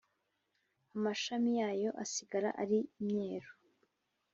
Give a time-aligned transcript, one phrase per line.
[0.95, 3.51] amashami yayo asigara ari imyeru!